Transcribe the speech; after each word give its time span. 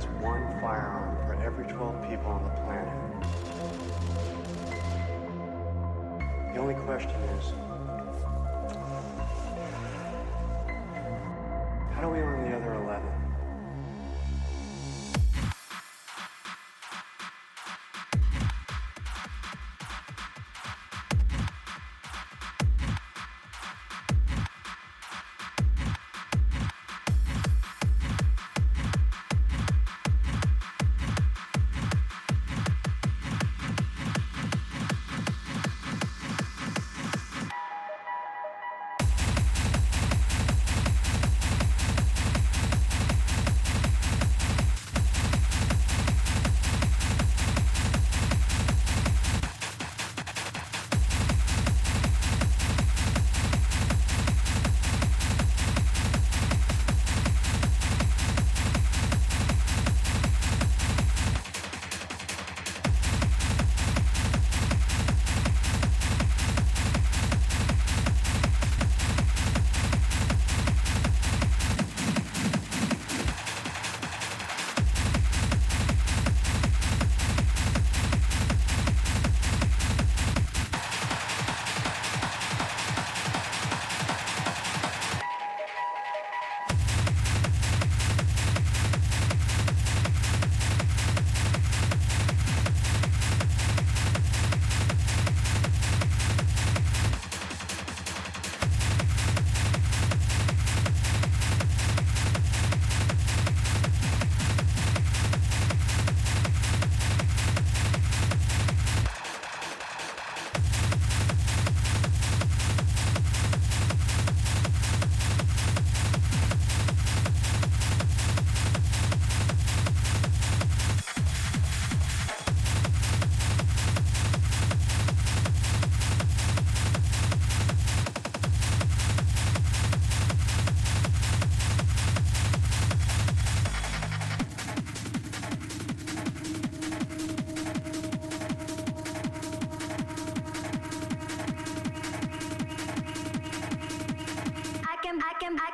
That's 0.00 0.12
one 0.22 0.40
firearm 0.62 1.14
for 1.26 1.34
every 1.44 1.66
12 1.66 2.08
people 2.08 2.30
on 2.30 2.42
the 2.42 2.50
planet. 2.64 2.88
The 6.54 6.58
only 6.58 6.74
question 6.86 7.20
is, 7.36 7.52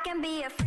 can 0.07 0.21
be 0.21 0.41
a 0.43 0.49
friend. 0.49 0.66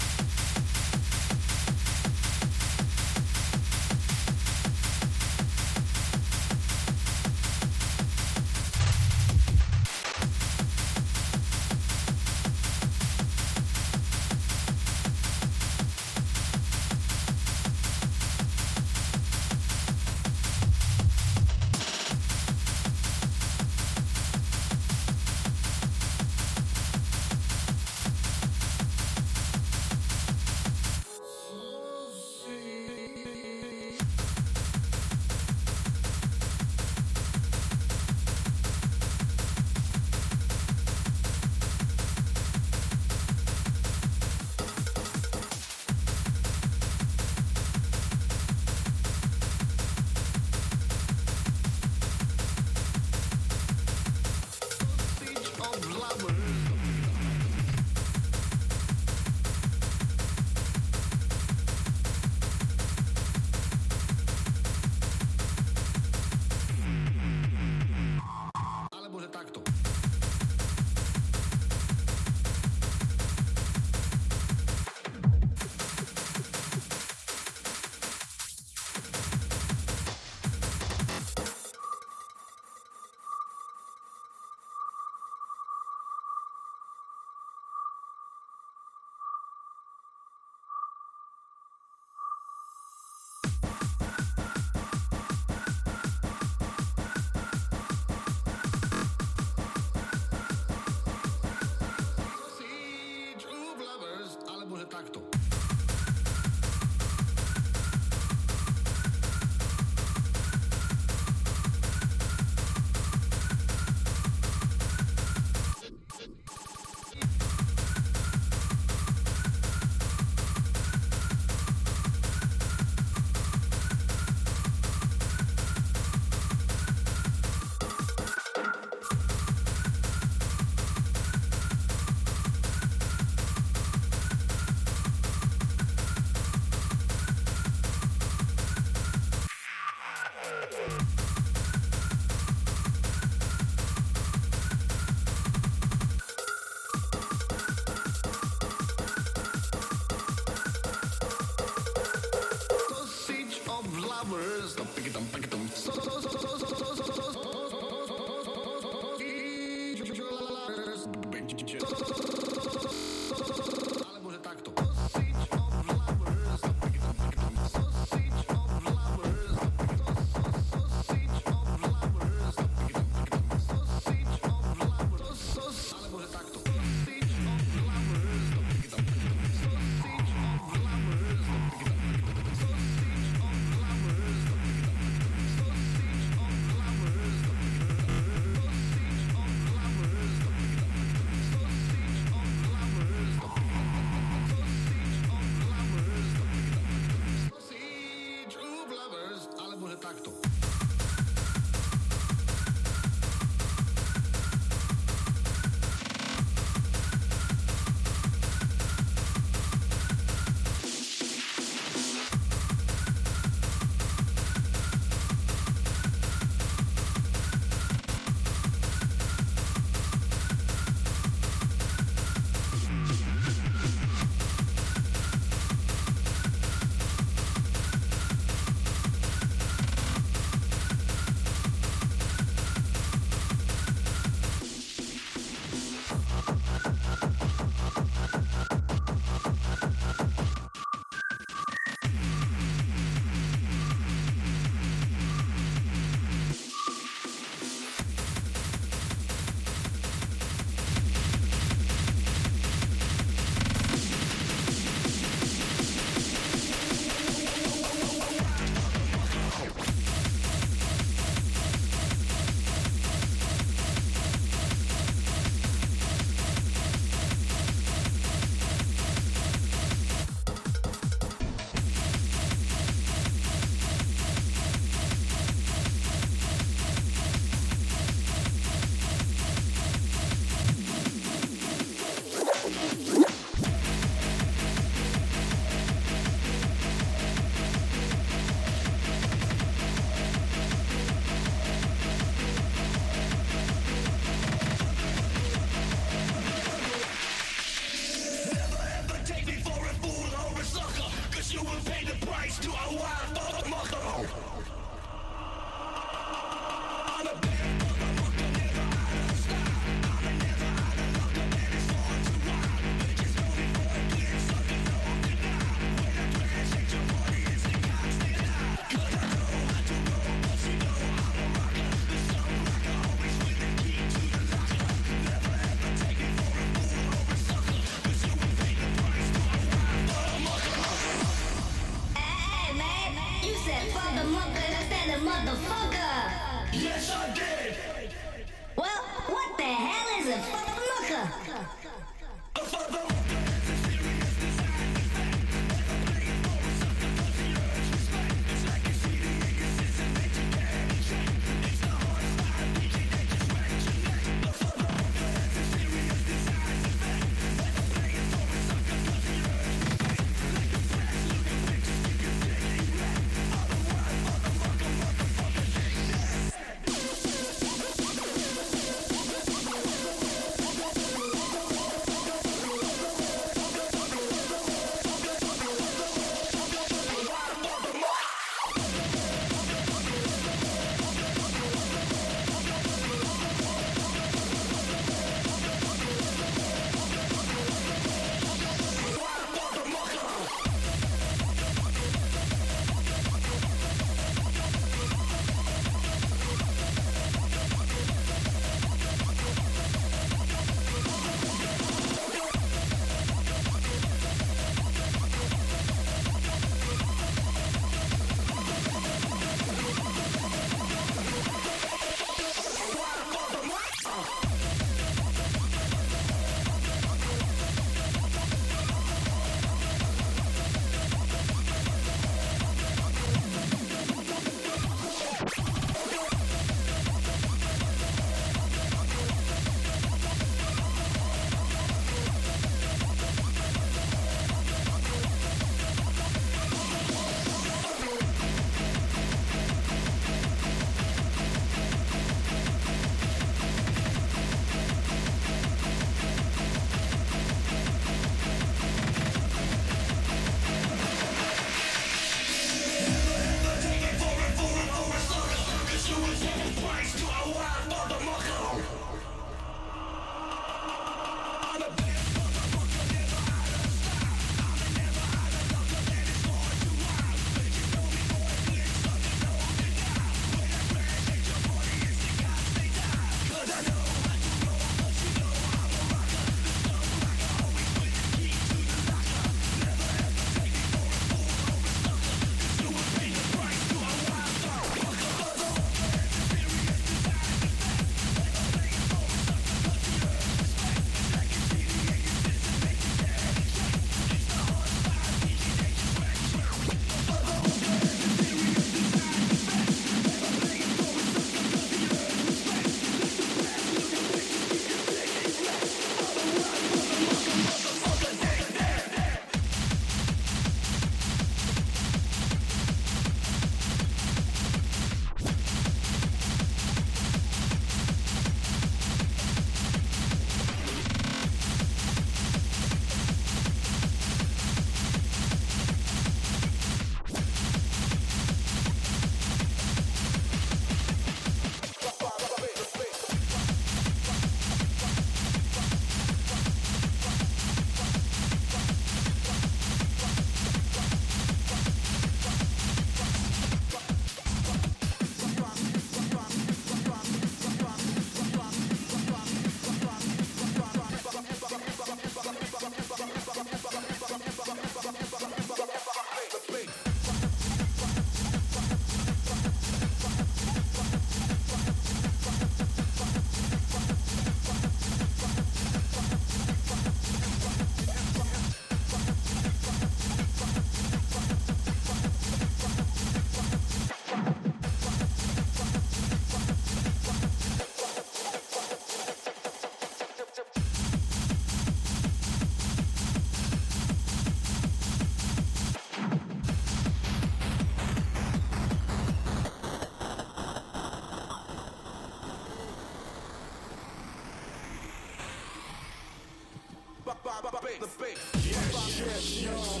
bass, 598.00 598.16
the 598.16 598.24
bass. 598.24 598.38
Yes, 598.64 599.62
yes. 599.62 600.00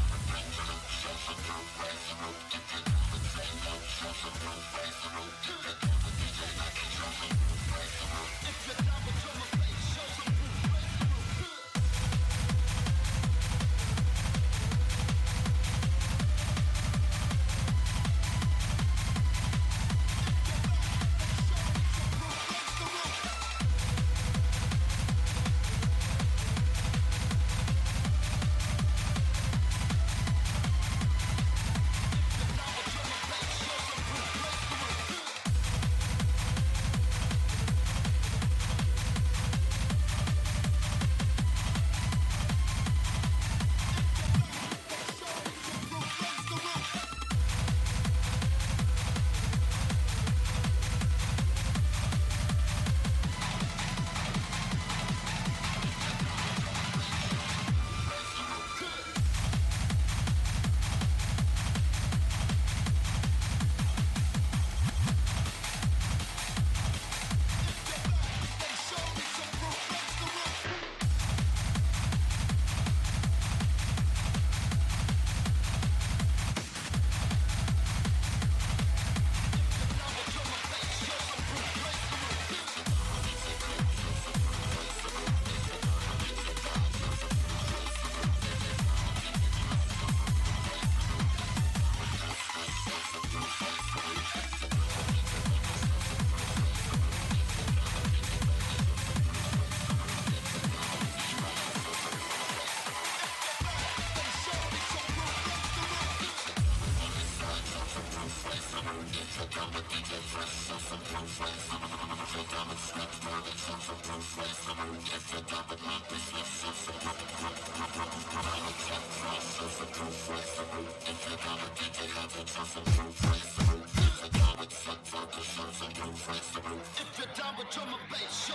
Show 122.31 122.45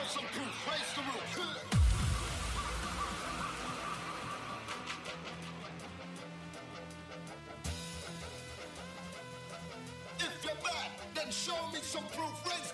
some 0.06 0.24
proof, 0.28 0.66
raise 0.66 0.94
the 0.94 1.02
roof. 1.02 1.36
If 10.18 10.44
you're 10.44 10.54
bad, 10.64 10.90
then 11.14 11.30
show 11.30 11.70
me 11.72 11.80
some 11.82 12.04
proof, 12.04 12.46
raise 12.46 12.65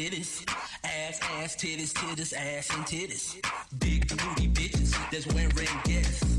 titties. 0.00 0.48
Ass, 0.84 1.20
ass, 1.42 1.56
titties, 1.56 1.92
titties, 1.92 2.32
ass 2.32 2.70
and 2.74 2.86
titties. 2.86 3.36
Big 3.78 4.08
booty 4.08 4.48
bitches, 4.48 4.92
that's 5.10 5.26
wearing 5.34 5.68
gas. 5.84 6.29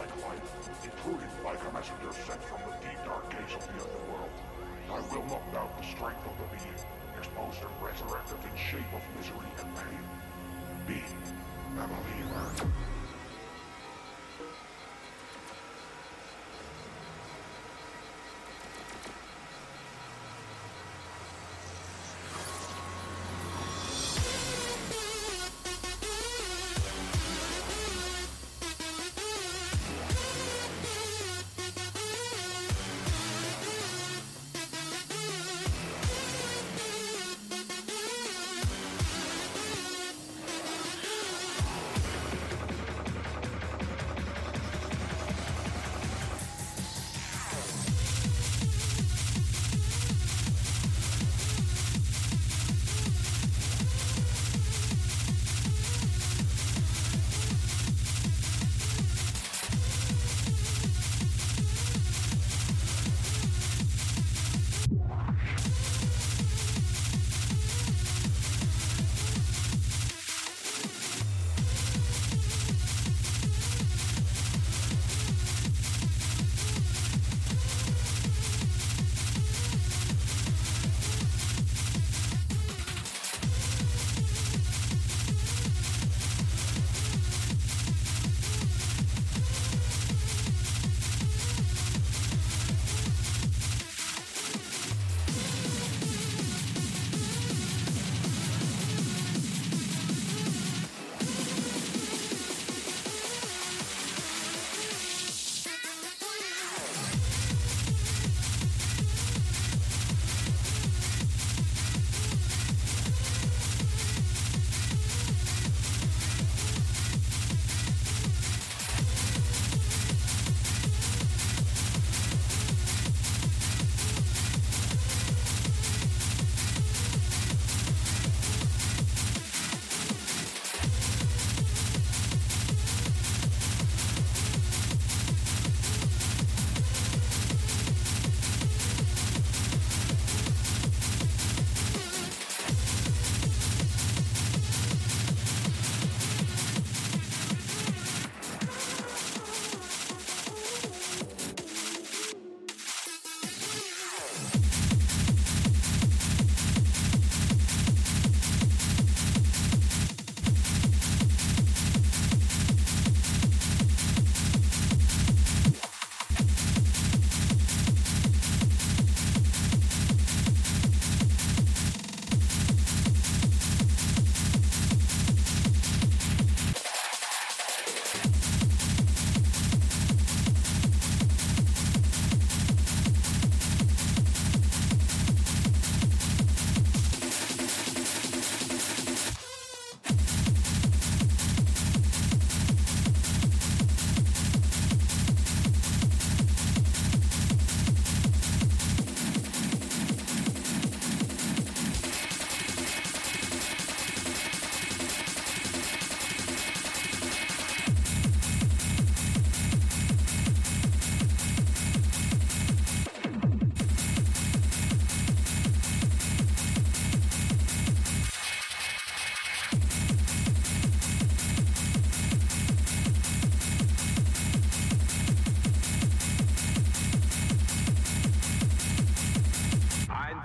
like 0.00 1.44
like 1.44 1.60
a 1.68 1.72
messenger 1.72 2.12
sent 2.26 2.42
from 2.44 2.60
the 2.64 2.76
deep 2.80 2.96
dark 3.04 3.28
gates 3.30 3.54
of 3.54 3.66
the 3.66 3.84
underworld. 3.84 4.30
I 4.88 5.00
will 5.12 5.26
not 5.26 5.52
doubt 5.52 5.76
the 5.76 5.86
strength 5.86 6.24
of 6.24 6.32
the 6.38 6.56
being, 6.56 6.80
exposed 7.18 7.60
and 7.60 7.74
resurrected 7.84 8.38
in 8.44 8.56
shape 8.56 8.92
of 8.94 9.02
misery 9.16 9.50
and 9.58 9.74
pain. 9.76 10.02
Be 10.86 11.02
a 11.78 11.86
believer. 11.86 12.89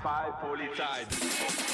Polizei. 0.06 1.65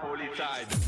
Polizei. 0.00 0.79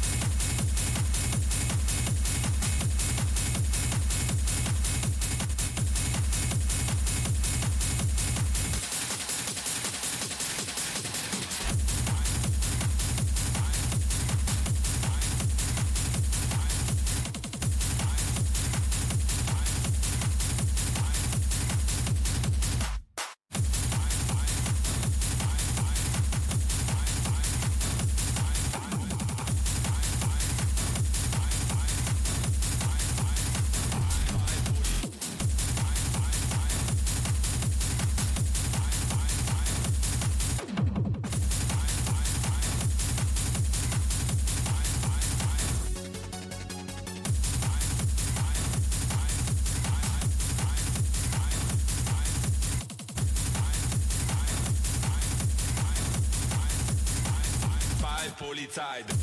Polizei. 58.33 59.22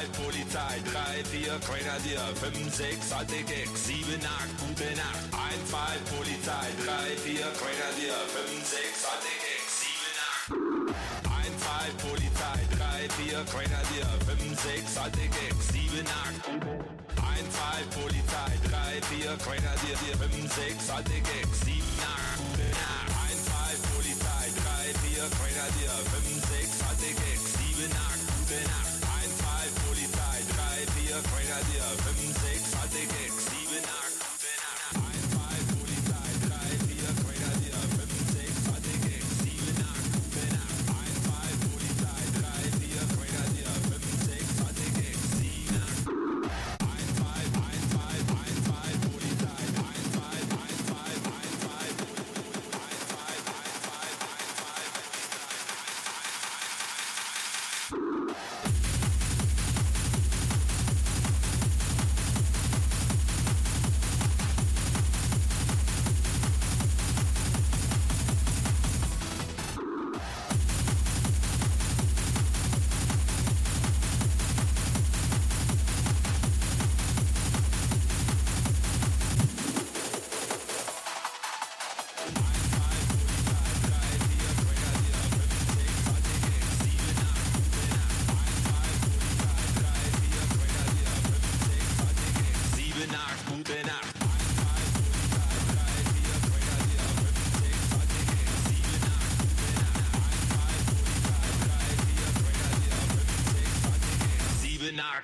Polizei, 0.00 0.06
Polizei, 0.16 0.80
3, 0.84 1.24
4, 1.24 1.58
Grenadier, 1.60 2.24
5, 2.34 2.74
6, 2.74 3.12
alte 3.12 3.42
Gags, 3.44 3.84
7, 3.84 4.16
8, 4.16 4.56
gute 4.58 4.96
Nacht, 4.96 5.28
Einfall, 5.30 5.98
Polizei, 6.08 6.72
3, 6.84 7.16
4, 7.20 7.44
Grenadier, 7.60 8.16
5, 8.32 8.64
6, 8.64 9.04
alte 9.04 9.32
Gags, 9.44 9.84
7, 9.84 10.00
8. 10.40 10.96
Einfall, 11.28 11.90
Polizei, 12.00 12.60
3, 12.80 13.08
4, 13.12 13.44
Grenadier, 13.44 14.08
5, 14.24 14.56
6, 14.56 14.96
alte 14.96 15.26
Gags, 15.28 15.68
7, 15.68 16.06
8, 16.08 16.48
Einfall, 17.20 17.84
Polizei, 17.92 18.52
3, 18.70 19.04
4, 19.04 19.36
Grenadier, 19.36 19.96
5, 20.00 20.48
6, 20.48 20.90
alte 20.90 21.19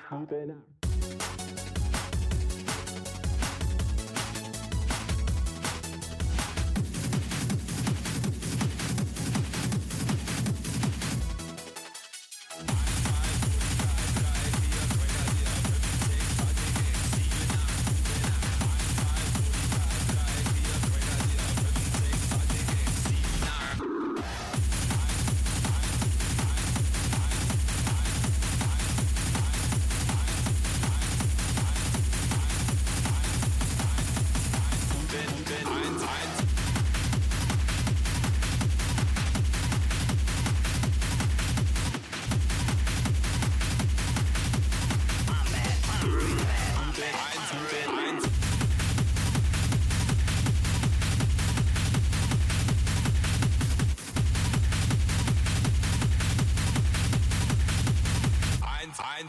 Food 0.09 0.31
and 0.31 0.76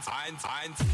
eins, 0.07 0.45
eins, 0.45 0.45
eins. 0.45 0.88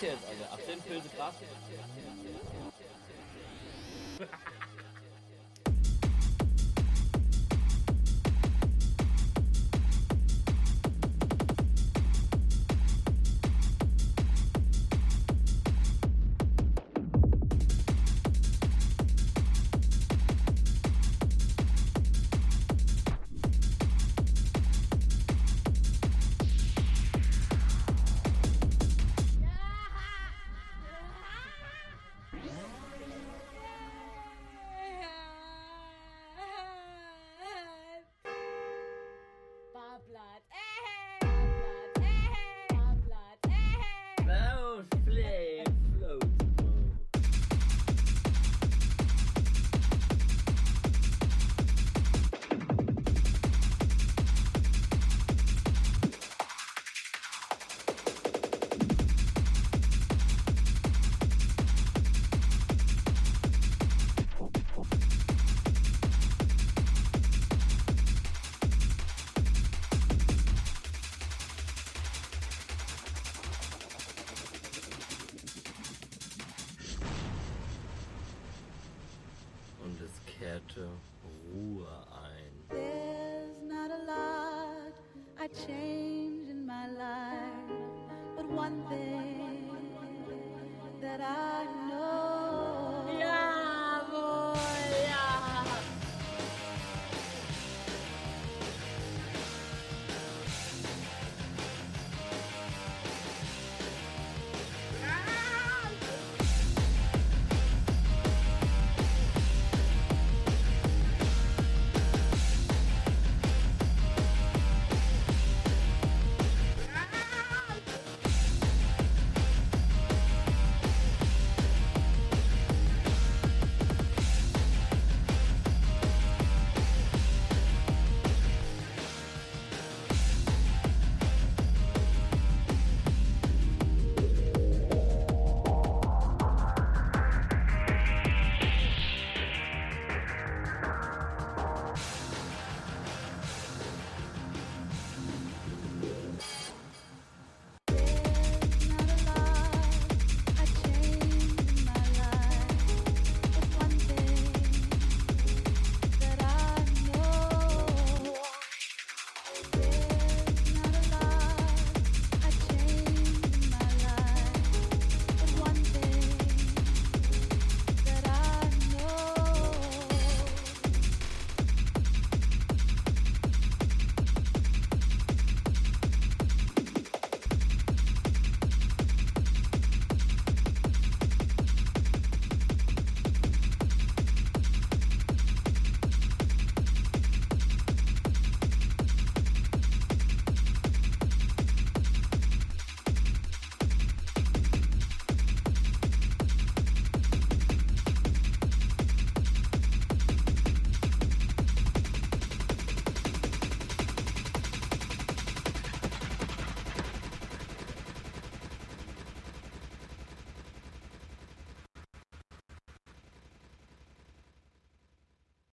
jetzt, 0.00 0.24
also 0.28 0.42
Alter. 0.44 0.52
Ab 0.54 0.60
18 0.68 0.82
Pilze 0.82 1.08
Gras. 1.16 1.34